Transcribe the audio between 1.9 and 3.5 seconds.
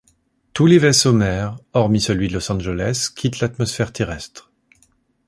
celui de Los Angeles, quittent